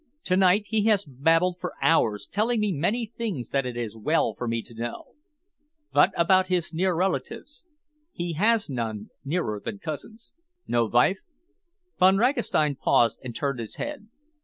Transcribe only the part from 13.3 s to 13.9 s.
turned his